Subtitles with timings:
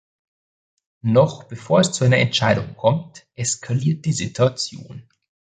[1.03, 5.07] Noch bevor es zu einer Entscheidung kommt, eskaliert die Situation.